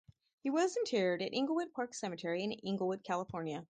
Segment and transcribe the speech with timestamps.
[0.39, 3.67] He was interred at Inglewood Park Cemetery in Inglewood, California.